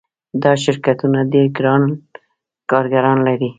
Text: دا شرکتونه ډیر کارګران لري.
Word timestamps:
دا 0.43 0.51
شرکتونه 0.63 1.19
ډیر 1.33 1.47
کارګران 2.71 3.17
لري. 3.27 3.49